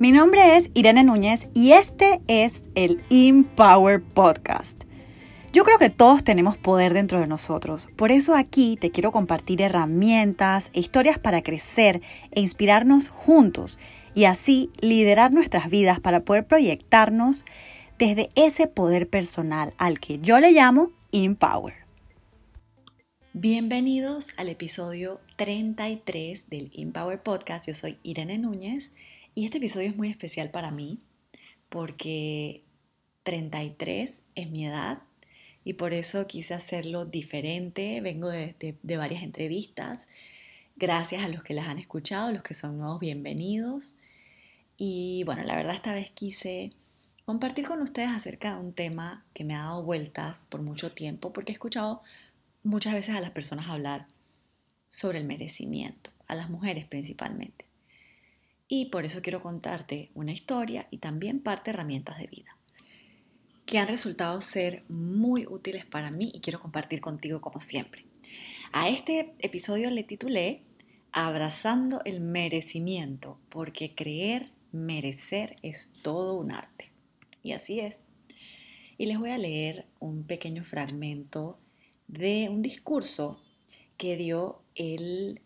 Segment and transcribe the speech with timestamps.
[0.00, 4.84] Mi nombre es Irene Núñez y este es el Empower Podcast.
[5.52, 7.88] Yo creo que todos tenemos poder dentro de nosotros.
[7.96, 12.00] Por eso aquí te quiero compartir herramientas e historias para crecer
[12.30, 13.80] e inspirarnos juntos
[14.14, 17.44] y así liderar nuestras vidas para poder proyectarnos
[17.98, 21.74] desde ese poder personal al que yo le llamo Empower.
[23.32, 27.66] Bienvenidos al episodio 33 del Empower Podcast.
[27.66, 28.92] Yo soy Irene Núñez
[29.38, 30.98] y este episodio es muy especial para mí
[31.68, 32.64] porque
[33.22, 35.02] 33 es mi edad
[35.62, 38.00] y por eso quise hacerlo diferente.
[38.00, 38.56] Vengo de,
[38.96, 40.08] varias entrevistas.
[40.74, 43.96] Gracias a los que las han escuchado, los que son nuevos, bienvenidos.
[44.76, 46.72] Y bueno, la verdad esta vez quise
[47.24, 51.32] compartir con ustedes acerca de un tema que me ha dado vueltas por mucho tiempo
[51.32, 52.00] porque he escuchado
[52.64, 54.08] muchas veces a las personas hablar
[54.88, 57.67] sobre el merecimiento, a las mujeres principalmente.
[58.68, 62.58] Y por eso quiero contarte una historia y también parte herramientas de vida
[63.68, 68.06] que han resultado ser muy útiles para mí y quiero compartir contigo como siempre.
[68.72, 70.62] A este episodio le titulé
[71.12, 76.90] Abrazando el merecimiento, porque creer merecer es todo un arte.
[77.42, 78.06] Y así es.
[78.96, 81.58] Y les voy a leer un pequeño fragmento
[82.08, 83.42] de un discurso
[83.98, 85.42] que dio el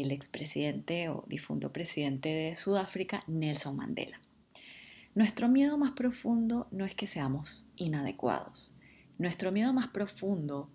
[0.00, 4.20] el expresidente o difunto presidente de Sudáfrica, Nelson Mandela.
[5.14, 8.72] Nuestro miedo más profundo no es que seamos inadecuados.
[9.18, 10.70] Nuestro miedo más profundo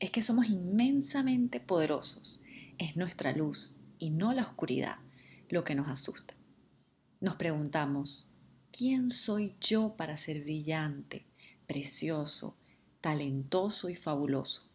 [0.00, 2.40] es que somos inmensamente poderosos.
[2.78, 4.96] Es nuestra luz y no la oscuridad
[5.50, 6.34] lo que nos asusta.
[7.20, 8.26] Nos preguntamos,
[8.72, 11.26] ¿quién soy yo para ser brillante,
[11.66, 12.56] precioso,
[13.00, 14.66] talentoso y fabuloso?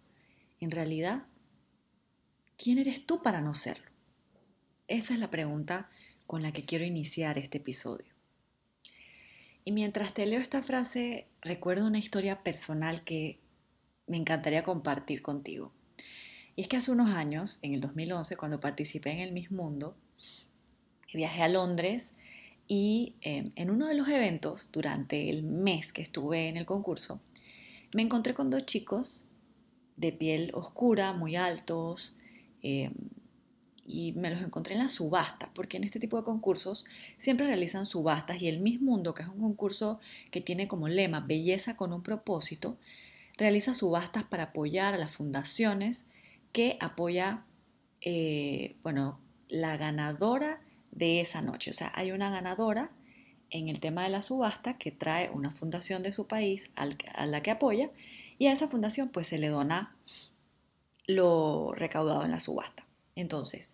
[0.59, 1.23] En realidad,
[2.61, 3.89] ¿quién eres tú para no serlo?
[4.89, 5.89] Esa es la pregunta
[6.27, 8.13] con la que quiero iniciar este episodio.
[9.63, 13.39] Y mientras te leo esta frase, recuerdo una historia personal que
[14.07, 15.71] me encantaría compartir contigo.
[16.55, 19.95] Y es que hace unos años, en el 2011, cuando participé en el Miss Mundo,
[21.13, 22.13] viajé a Londres
[22.67, 27.21] y em, en uno de los eventos, durante el mes que estuve en el concurso,
[27.93, 29.25] me encontré con dos chicos
[29.95, 32.13] de piel oscura, muy altos,
[32.61, 32.93] Em,
[33.85, 36.85] y me los encontré en la subasta, porque en este tipo de concursos
[37.17, 39.99] siempre realizan subastas y el Miss Mundo, que es un concurso
[40.29, 42.77] que tiene como lema belleza con un propósito,
[43.35, 46.05] realiza subastas para apoyar a las fundaciones
[46.53, 47.43] que apoya,
[48.01, 51.71] eh, bueno, la ganadora de esa noche.
[51.71, 52.91] O sea, hay una ganadora
[53.49, 57.41] en el tema de la subasta que trae una fundación de su país a la
[57.41, 57.89] que apoya
[58.37, 59.95] y a esa fundación pues se le dona
[61.09, 62.85] lo recaudado en la subasta.
[63.15, 63.71] Entonces,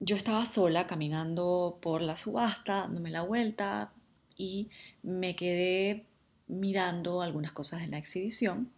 [0.00, 3.92] yo estaba sola caminando por la subasta, dándome la vuelta
[4.38, 4.70] y
[5.02, 6.06] me quedé
[6.48, 8.70] mirando algunas cosas en la exhibición.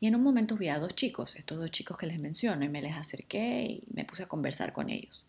[0.00, 2.70] Y en un momento vi a dos chicos, estos dos chicos que les menciono, y
[2.70, 5.26] me les acerqué y me puse a conversar con ellos.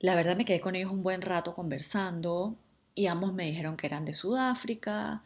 [0.00, 2.56] La verdad me quedé con ellos un buen rato conversando
[2.94, 5.22] y ambos me dijeron que eran de Sudáfrica,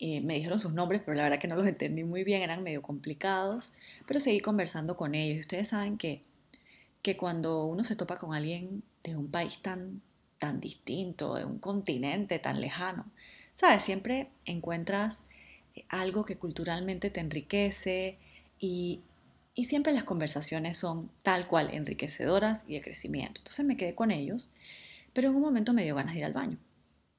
[0.00, 2.82] me dijeron sus nombres, pero la verdad que no los entendí muy bien, eran medio
[2.82, 3.72] complicados,
[4.06, 5.40] pero seguí conversando con ellos.
[5.40, 6.22] Ustedes saben que,
[7.02, 10.02] que cuando uno se topa con alguien de un país tan,
[10.38, 13.06] tan distinto, de un continente tan lejano,
[13.54, 13.84] ¿sabes?
[13.84, 15.26] Siempre encuentras
[15.74, 18.18] eh, algo que culturalmente te enriquece
[18.58, 19.00] y,
[19.54, 23.40] y siempre las conversaciones son tal cual enriquecedoras y de crecimiento.
[23.40, 24.50] Entonces me quedé con ellos,
[25.12, 26.58] pero en un momento me dio ganas de ir al baño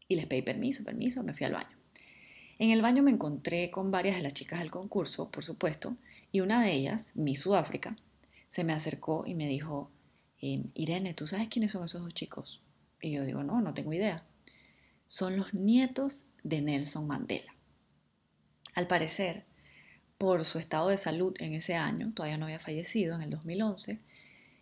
[0.07, 1.84] y les pedí permiso, permiso, me fui al baño.
[2.57, 5.97] En el baño me encontré con varias de las chicas del concurso, por supuesto,
[6.31, 7.97] y una de ellas, mi Sudáfrica,
[8.49, 9.91] se me acercó y me dijo,
[10.41, 12.61] em, Irene, ¿tú sabes quiénes son esos dos chicos?
[13.01, 14.23] Y yo digo, no, no tengo idea.
[15.07, 17.53] Son los nietos de Nelson Mandela.
[18.73, 19.43] Al parecer,
[20.17, 23.99] por su estado de salud en ese año, todavía no había fallecido en el 2011,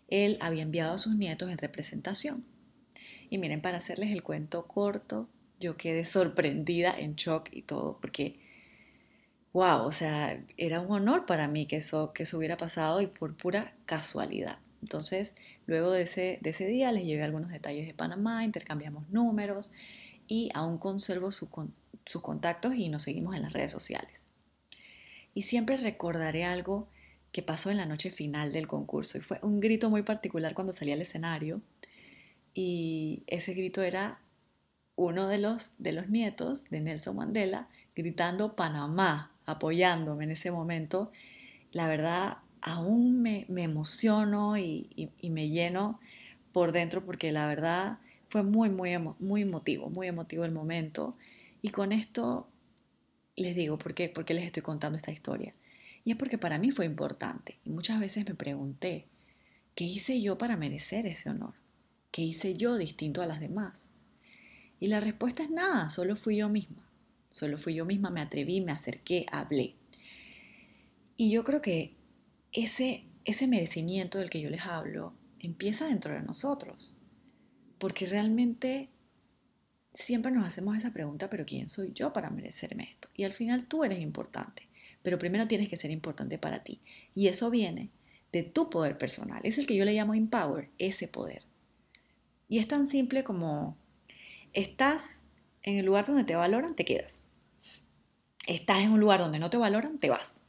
[0.08, 2.46] él había enviado a sus nietos en representación.
[3.30, 5.30] Y miren, para hacerles el cuento corto,
[5.60, 8.40] yo quedé sorprendida, en shock y todo, porque,
[9.54, 13.08] wow, o sea, era un honor para mí que eso, que eso hubiera pasado y
[13.08, 14.60] por pura casualidad.
[14.82, 15.34] Entonces,
[15.66, 19.72] luego de ese, de ese día les llevé algunos detalles de Panamá, intercambiamos números
[20.28, 21.50] y aún conservo sus
[22.22, 24.26] contactos y nos seguimos en las redes sociales.
[25.34, 26.88] Y siempre recordaré algo
[27.32, 30.72] que pasó en la noche final del concurso y fue un grito muy particular cuando
[30.72, 31.62] salí al escenario
[32.54, 34.20] y ese grito era
[34.96, 41.12] uno de los, de los nietos de Nelson Mandela gritando Panamá, apoyándome en ese momento,
[41.72, 46.00] la verdad aún me, me emociono y, me lleno
[46.52, 48.00] por dentro porque la verdad
[48.30, 51.16] fue muy, muy, muy emotivo, muy emotivo el momento.
[51.62, 52.48] Y con esto
[53.36, 54.10] les digo, ¿por qué?
[54.10, 55.54] ¿por qué les estoy contando esta historia?
[56.06, 57.58] Y es porque para mí fue importante.
[57.66, 59.08] Y muchas veces me pregunté,
[59.76, 61.54] ¿qué hice yo para merecer ese honor?
[62.12, 63.86] ¿Qué hice yo distinto a las demás?
[64.80, 66.88] Y la respuesta es nada, solo fui yo misma.
[67.30, 69.74] Solo fui yo misma, me atreví, me acerqué, hablé.
[71.18, 71.96] Y yo creo que
[72.52, 76.94] ese, ese merecimiento del que yo les hablo empieza dentro de nosotros.
[77.80, 78.90] Porque realmente
[79.94, 83.10] siempre nos hacemos esa pregunta, pero ¿quién soy yo para merecerme esto?
[83.16, 84.68] Y al final tú eres importante,
[85.02, 86.82] pero primero tienes que ser importante para ti.
[87.16, 87.90] Y eso viene
[88.32, 89.42] de tu poder personal.
[89.44, 91.44] Es el que yo le llamo empower, ese poder.
[92.50, 93.78] Y es tan simple como
[94.54, 95.22] estás
[95.64, 97.28] en el lugar donde te valoran, te quedas.
[98.48, 100.44] Estás en un lugar donde no te valoran, te vas.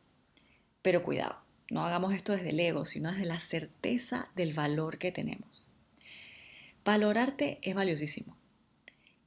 [0.82, 1.36] Pero cuidado,
[1.70, 5.70] no hagamos esto desde el ego, sino desde la certeza del valor que tenemos.
[6.84, 8.36] Valorarte es valiosísimo.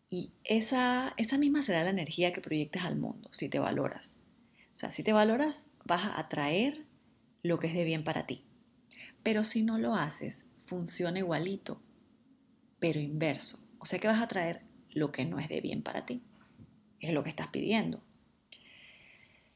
[0.09, 4.21] Y esa, esa misma será la energía que proyectes al mundo, si te valoras.
[4.73, 6.85] O sea, si te valoras, vas a atraer
[7.41, 8.43] lo que es de bien para ti.
[9.23, 11.81] Pero si no lo haces, funciona igualito,
[12.79, 13.59] pero inverso.
[13.79, 16.21] O sea que vas a atraer lo que no es de bien para ti.
[16.99, 18.01] Es lo que estás pidiendo.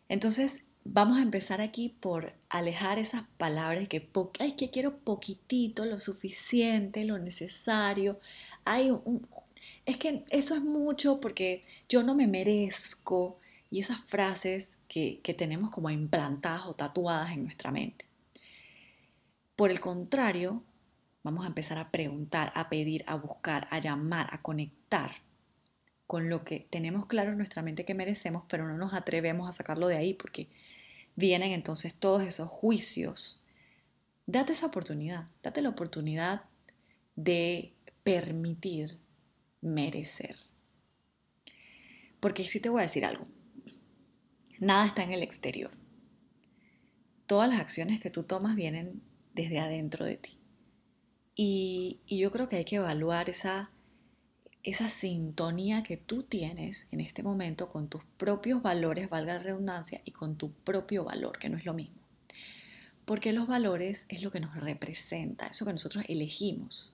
[0.09, 4.09] Entonces, vamos a empezar aquí por alejar esas palabras que,
[4.39, 8.19] ay, que quiero poquitito, lo suficiente, lo necesario.
[8.65, 9.27] Hay un,
[9.85, 13.39] es que eso es mucho porque yo no me merezco
[13.69, 18.05] y esas frases que, que tenemos como implantadas o tatuadas en nuestra mente.
[19.55, 20.63] Por el contrario,
[21.23, 25.11] vamos a empezar a preguntar, a pedir, a buscar, a llamar, a conectar
[26.07, 29.53] con lo que tenemos claro en nuestra mente que merecemos, pero no nos atrevemos a
[29.53, 30.49] sacarlo de ahí porque
[31.15, 33.41] vienen entonces todos esos juicios.
[34.25, 36.43] Date esa oportunidad, date la oportunidad
[37.15, 37.73] de
[38.03, 38.97] permitir
[39.61, 40.35] merecer.
[42.19, 43.23] Porque sí te voy a decir algo,
[44.59, 45.71] nada está en el exterior.
[47.25, 49.01] Todas las acciones que tú tomas vienen
[49.33, 50.40] desde adentro de ti.
[51.35, 53.71] Y, yo creo que hay que evaluar esa,
[54.63, 60.01] esa sintonía que tú tienes en este momento con tus propios valores, valga la redundancia,
[60.05, 62.01] y con tu propio valor, que no es lo mismo.
[63.05, 66.93] Porque los valores es lo que nos representa, eso que nosotros elegimos.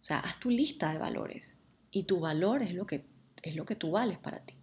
[0.00, 1.56] O sea, haz tu lista de valores
[1.90, 3.04] y tu valor es lo que,
[3.42, 4.54] es lo que tú vales para ti.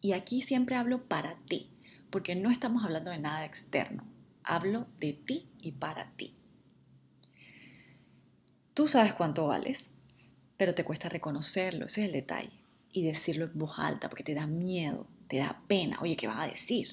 [0.00, 1.70] Y aquí siempre hablo para ti,
[2.10, 4.04] porque no estamos hablando de nada externo,
[4.42, 6.34] hablo de ti y para ti.
[8.76, 9.88] Tú sabes cuánto vales,
[10.58, 12.60] pero te cuesta reconocerlo, ese es el detalle,
[12.92, 16.40] y decirlo en voz alta, porque te da miedo, te da pena, oye, ¿qué vas
[16.40, 16.88] a decir?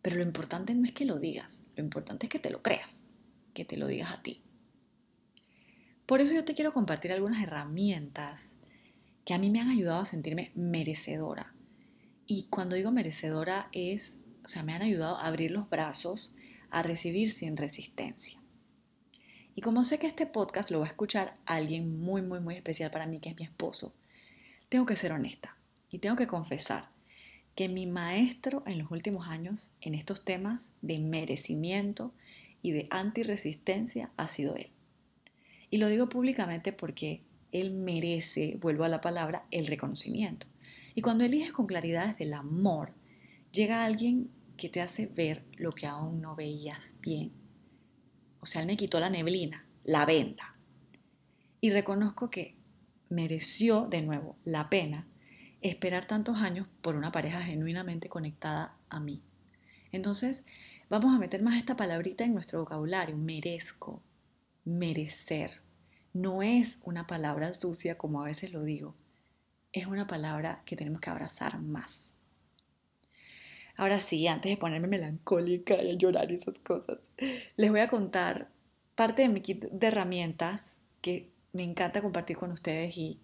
[0.00, 3.06] Pero lo importante no es que lo digas, lo importante es que te lo creas,
[3.52, 4.40] que te lo digas a ti.
[6.06, 8.54] Por eso yo te quiero compartir algunas herramientas
[9.26, 11.52] que a mí me han ayudado a sentirme merecedora.
[12.26, 16.30] Y cuando digo merecedora es, o sea, me han ayudado a abrir los brazos,
[16.70, 18.41] a recibir sin resistencia.
[19.54, 22.90] Y como sé que este podcast lo va a escuchar alguien muy, muy, muy especial
[22.90, 23.92] para mí, que es mi esposo,
[24.70, 25.56] tengo que ser honesta
[25.90, 26.88] y tengo que confesar
[27.54, 32.14] que mi maestro en los últimos años en estos temas de merecimiento
[32.62, 34.70] y de antirresistencia ha sido él.
[35.68, 37.20] Y lo digo públicamente porque
[37.50, 40.46] él merece, vuelvo a la palabra, el reconocimiento.
[40.94, 42.94] Y cuando eliges con claridad desde el amor,
[43.52, 47.41] llega alguien que te hace ver lo que aún no veías bien
[48.42, 50.56] o sea, él me quitó la neblina, la venda.
[51.60, 52.56] Y reconozco que
[53.08, 55.06] mereció de nuevo la pena
[55.60, 59.22] esperar tantos años por una pareja genuinamente conectada a mí.
[59.92, 60.44] Entonces,
[60.90, 64.02] vamos a meter más esta palabrita en nuestro vocabulario, merezco,
[64.64, 65.62] merecer.
[66.12, 68.96] No es una palabra sucia como a veces lo digo,
[69.72, 72.11] es una palabra que tenemos que abrazar más.
[73.76, 76.98] Ahora sí, antes de ponerme melancólica y a llorar y esas cosas,
[77.56, 78.48] les voy a contar
[78.94, 83.18] parte de mi kit de herramientas que me encanta compartir con ustedes y,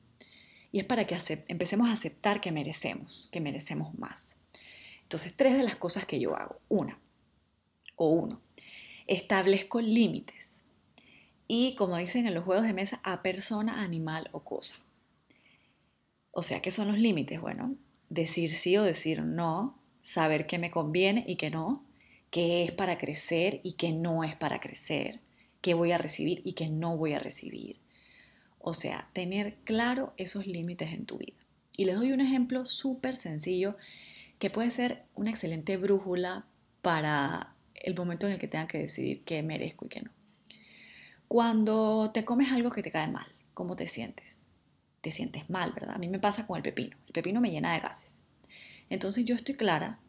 [0.73, 1.17] y es para que
[1.49, 4.35] empecemos a aceptar que merecemos, que merecemos más.
[5.03, 6.57] Entonces, tres de las cosas que yo hago.
[6.69, 6.99] Una,
[7.97, 8.41] o uno,
[9.07, 10.65] establezco límites.
[11.47, 14.77] Y como dicen en los juegos de mesa, a persona, animal o cosa.
[16.31, 17.41] O sea, ¿qué son los límites?
[17.41, 17.75] Bueno,
[18.11, 19.78] decir sí o decir no,
[20.09, 21.85] saber qué me conviene y qué no,
[22.31, 25.21] qué es para crecer y qué no es para crecer,
[25.61, 27.77] qué voy a recibir y qué no voy a recibir.
[28.59, 31.37] O sea, tener claro esos límites en tu vida.
[31.77, 33.75] Y les doy un ejemplo súper sencillo
[34.39, 36.47] que puede ser una excelente brújula
[36.81, 40.11] para el momento en el que tengan que decidir qué merezco y qué no.
[41.29, 44.41] Cuando te comes algo que te cae mal, ¿cómo te sientes?
[45.03, 45.97] Te sientes mal, ¿verdad?
[45.97, 46.97] A mí me pasa con el pepino.
[47.07, 48.18] El pepino me llena de gases.
[48.91, 50.01] Entonces yo estoy clara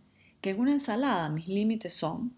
[0.41, 2.35] que en una ensalada mis límites son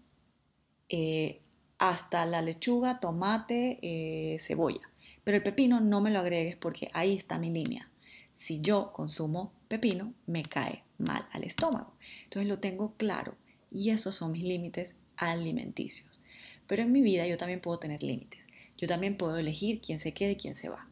[0.88, 1.40] eh,
[1.78, 4.80] hasta la lechuga, tomate, eh, cebolla.
[5.24, 7.90] Pero el pepino no me lo agregues porque ahí está mi línea.
[8.32, 11.94] Si yo consumo pepino, me cae mal al estómago.
[12.24, 13.36] Entonces lo tengo claro
[13.70, 16.20] y esos son mis límites alimenticios.
[16.66, 18.46] Pero en mi vida yo también puedo tener límites.
[18.78, 20.84] Yo también puedo elegir quién se queda y quién se va.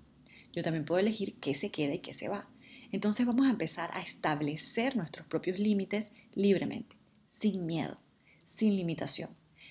[0.53, 2.49] Yo también puedo elegir qué se queda y qué se va.
[2.93, 6.97] Entonces vamos a empezar a establecer nuestros propios límites libremente,
[7.29, 7.99] sin miedo,
[8.45, 9.31] sin limitación,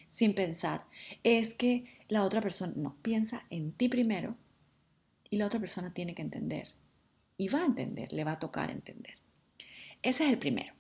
[0.10, 0.86] sin pensar,
[1.24, 4.36] es que la otra persona no piensa en ti primero
[5.30, 6.70] y la otra persona tiene que entender.
[7.38, 9.14] Y va a entender, le va a tocar entender.
[10.02, 10.74] Ese es el primero.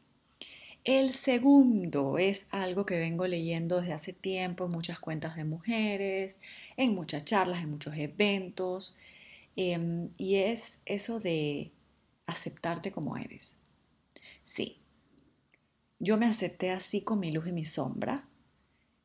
[0.84, 6.39] El segundo es algo que vengo leyendo desde hace tiempo en muchas cuentas de mujeres,
[6.77, 8.98] en muchas charlas, en muchos eventos,
[9.55, 11.72] em, y es eso de
[12.29, 13.57] aceptarte como eres.
[14.43, 14.79] Sí,
[16.00, 18.25] yo me acepté así con mi luz y mi sombra,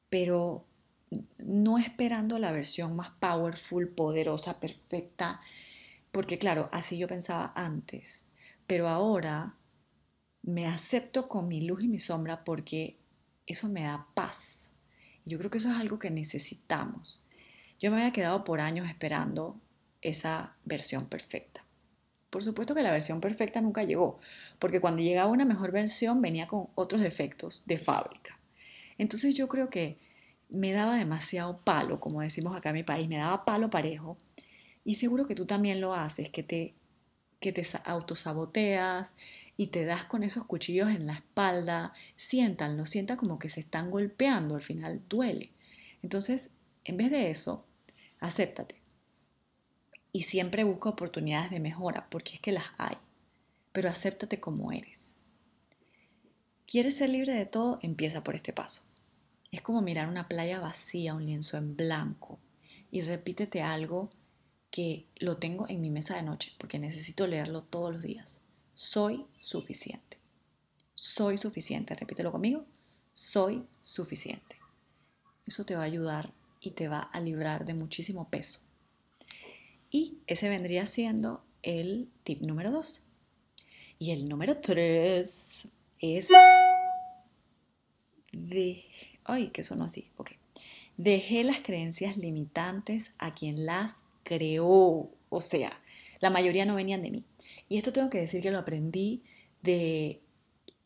[0.09, 0.64] pero
[1.38, 5.40] no esperando la versión más powerful, poderosa, perfecta,
[6.12, 8.25] porque claro, así yo pensaba antes,
[8.66, 9.57] pero ahora
[10.43, 12.97] me acepto con mi luz y mi sombra porque
[13.47, 14.69] eso me da paz.
[15.25, 17.23] Yo creo que eso es algo que necesitamos.
[17.81, 19.61] Yo me había quedado por años esperando
[20.00, 21.63] esa versión perfecta.
[22.35, 24.19] Por supuesto que la versión perfecta nunca llegó,
[24.59, 28.35] porque cuando llegaba una mejor versión venía con otros defectos de fábrica.
[28.99, 29.99] Entonces yo creo que
[30.49, 34.19] me daba demasiado palo, como decimos acá en mi país, me daba palo parejo.
[34.85, 36.75] Y seguro que tú también lo haces, que te,
[37.38, 39.14] que te autosaboteas
[39.57, 41.93] y te das con esos cuchillos en la espalda.
[42.17, 45.53] Siéntanlo, sienta como que se están golpeando, al final duele.
[46.03, 47.64] Entonces, en vez de eso,
[48.19, 48.84] acéptate.
[50.16, 52.97] Y siempre busca oportunidades de mejora, porque es que las hay.
[53.73, 55.16] Pero acéptate como eres.
[56.68, 57.80] ¿Quieres ser libre de todo?
[57.83, 58.83] Empieza por este paso.
[59.50, 62.38] Es como mirar una playa vacía, un lienzo en blanco,
[62.92, 64.12] y repítete algo
[64.71, 68.40] que lo tengo en mi mesa de noche, porque necesito leerlo todos los días.
[68.75, 70.18] Soy suficiente.
[70.94, 71.97] Soy suficiente.
[71.97, 72.64] Repítelo conmigo.
[73.14, 74.61] Soy suficiente.
[75.44, 78.61] Eso te va a ayudar y te va a librar de muchísimo peso.
[79.95, 83.05] Y ese vendría siendo el tip número 2.
[84.01, 85.69] Y el número 3
[86.01, 86.29] es
[89.23, 90.11] Ay, que sonó así.
[90.17, 90.33] Ok.
[90.97, 95.13] Dejé las creencias limitantes a quien las creó.
[95.29, 95.81] O sea,
[96.19, 97.25] la mayoría no venían de mí.
[97.69, 99.23] Y esto tengo que decir que lo aprendí
[99.63, 100.21] de,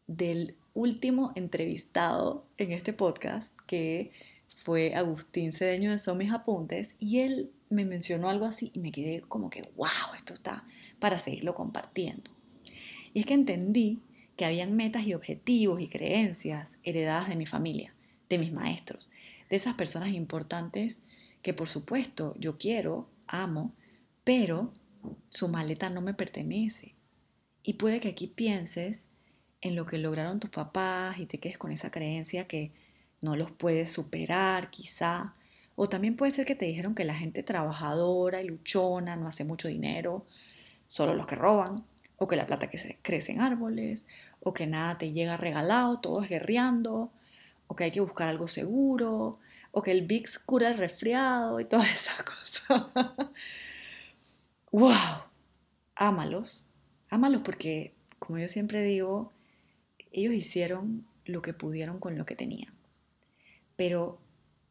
[0.06, 4.12] del último entrevistado en este podcast, que
[4.64, 8.92] fue Agustín Cedeño de Son Mis Apuntes, y él me mencionó algo así y me
[8.92, 10.64] quedé como que, wow, esto está
[10.98, 12.30] para seguirlo compartiendo.
[13.14, 14.00] Y es que entendí
[14.36, 17.94] que habían metas y objetivos y creencias heredadas de mi familia
[18.28, 19.08] de mis maestros,
[19.48, 21.00] de esas personas importantes
[21.42, 23.72] que por supuesto yo quiero, amo,
[24.24, 24.72] pero
[25.30, 26.94] su maleta no me pertenece.
[27.62, 29.06] Y puede que aquí pienses
[29.60, 32.72] en lo que lograron tus papás y te quedes con esa creencia que
[33.22, 35.34] no los puedes superar quizá.
[35.80, 39.44] O también puede ser que te dijeron que la gente trabajadora y luchona no hace
[39.44, 40.26] mucho dinero,
[40.88, 41.84] solo los que roban,
[42.16, 44.08] o que la plata que se crece en árboles,
[44.40, 47.12] o que nada te llega regalado, todo es guerreando,
[47.68, 49.38] o que hay que buscar algo seguro,
[49.70, 52.82] o que el VIX cura el resfriado y todas esas cosas.
[54.72, 55.22] ¡Wow!
[55.94, 56.66] Ámalos.
[57.08, 59.32] Ámalos porque, como yo siempre digo,
[60.10, 62.74] ellos hicieron lo que pudieron con lo que tenían.
[63.76, 64.18] Pero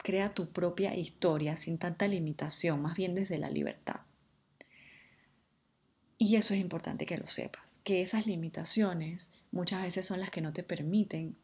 [0.07, 3.99] crea tu propia historia sin tanta limitación, más bien desde la libertad.
[6.17, 10.39] Y eso es importante que lo sepas, que esas limitaciones muchas veces son las que
[10.39, 11.35] no te permiten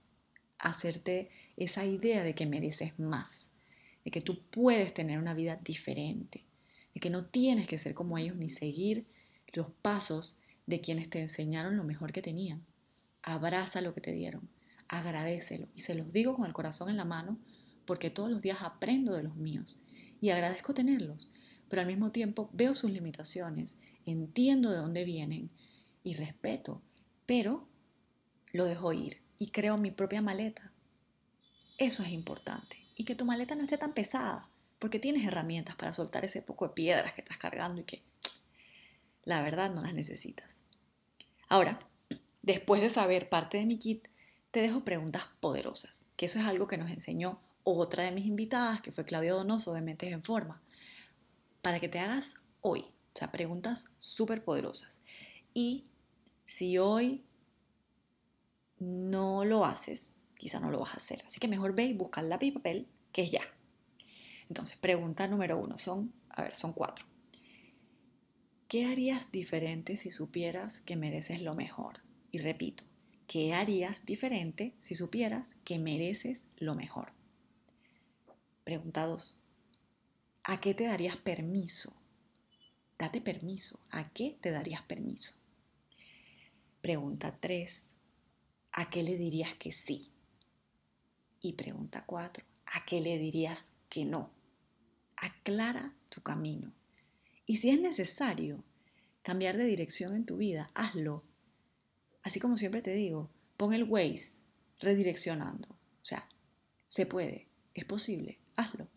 [0.60, 3.50] hacerte esa idea de que mereces más,
[4.06, 6.46] de que tú puedes tener una vida diferente,
[6.94, 9.06] de que no tienes que ser como ellos ni seguir
[9.52, 12.64] los pasos de quienes te enseñaron lo mejor que tenían.
[13.24, 14.48] Abraza lo que te dieron,
[14.88, 15.68] agradecelo.
[15.76, 17.38] Y se los digo con el corazón en la mano
[17.86, 19.80] porque todos los días aprendo de los míos
[20.22, 21.32] y agradezco tenerlos,
[21.70, 25.50] pero al mismo tiempo veo sus limitaciones, entiendo de dónde vienen
[26.04, 26.82] y respeto,
[27.26, 27.68] pero
[28.52, 30.72] lo dejo ir y creo mi propia maleta.
[31.78, 32.78] Eso es importante.
[32.96, 34.48] Y que tu maleta no esté tan pesada,
[34.80, 38.04] porque tienes herramientas para soltar ese poco de piedras que estás cargando y que
[39.24, 40.62] la verdad no las necesitas.
[41.50, 41.80] Ahora,
[42.42, 44.08] después de saber parte de mi kit,
[44.52, 48.82] te dejo preguntas poderosas, que eso es algo que nos enseñó otra de mis invitadas,
[48.82, 50.62] que fue Claudia Donoso de Mentes en Forma.
[51.62, 55.00] para que te hagas hoy, o sea, preguntas súper poderosas.
[55.54, 55.86] Y
[56.46, 57.24] si hoy
[58.80, 61.24] no lo haces, quizá no lo vas a hacer.
[61.26, 63.44] Así que mejor ve y busca lápiz y papel, que es ya.
[64.50, 67.06] Entonces, pregunta número uno, son, a ver, son cuatro.
[68.68, 72.02] ¿Qué harías diferente si supieras que mereces lo mejor?
[72.32, 72.84] Y repito,
[73.28, 77.14] ¿qué harías diferente si supieras que mereces lo mejor?
[78.64, 79.38] Pregunta dos,
[80.44, 81.94] ¿a qué te darías permiso?
[82.98, 85.34] Date permiso, ¿a qué te darías permiso?
[86.82, 87.90] Pregunta tres,
[88.72, 90.14] ¿a qué le dirías que sí?
[91.42, 94.32] Y pregunta cuatro, ¿a qué le dirías que no?
[95.18, 96.72] Aclara tu camino.
[97.46, 98.64] Y si es necesario
[99.24, 101.26] cambiar de dirección en tu vida, hazlo.
[102.22, 104.40] Así como siempre te digo, pon el Waze
[104.80, 105.68] redireccionando.
[105.70, 106.30] O sea,
[106.88, 108.88] se puede, es posible, hazlo.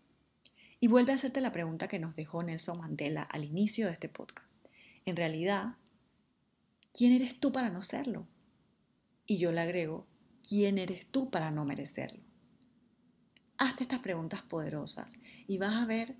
[0.78, 4.08] Y vuelve a hacerte la pregunta que nos dejó Nelson Mandela al inicio de este
[4.08, 4.64] podcast.
[5.04, 5.76] En realidad,
[6.92, 8.26] ¿quién eres tú para no serlo?
[9.26, 10.06] Y yo le agrego,
[10.46, 12.22] ¿quién eres tú para no merecerlo?
[13.58, 15.14] Hazte estas preguntas poderosas
[15.46, 16.16] y vas a ver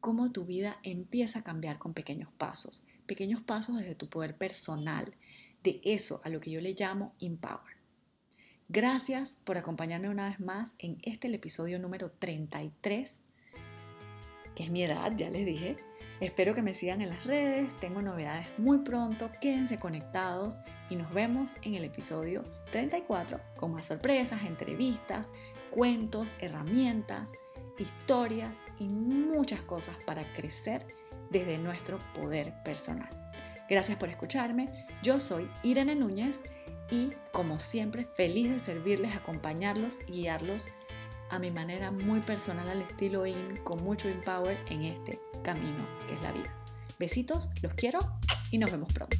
[0.00, 5.14] cómo tu vida empieza a cambiar con pequeños pasos, pequeños pasos desde tu poder personal,
[5.62, 7.81] de eso a lo que yo le llamo Empower.
[8.74, 13.22] Gracias por acompañarme una vez más en este episodio número 33,
[14.54, 15.76] que es mi edad, ya les dije,
[16.20, 20.56] Espero que me sigan en las redes, tengo novedades muy pronto, quédense conectados
[20.88, 25.28] y nos vemos en el episodio 34 con más sorpresas, entrevistas,
[25.70, 27.30] cuentos, herramientas,
[27.78, 30.86] historias y muchas cosas para crecer
[31.30, 33.10] desde nuestro poder personal.
[33.68, 36.40] Gracias por escucharme, yo soy Irene Núñez
[36.92, 40.66] y como siempre feliz de servirles, acompañarlos guiarlos
[41.30, 46.14] a mi manera muy personal al estilo IN con mucho empower en este camino que
[46.14, 46.54] es la vida.
[46.98, 47.98] Besitos, los quiero
[48.50, 49.16] y nos vemos pronto.